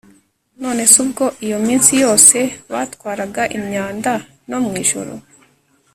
[0.61, 2.37] nonese ubwo iyo minsi yose
[2.71, 4.13] batwaraga imyanda
[4.49, 5.13] no mwijoro!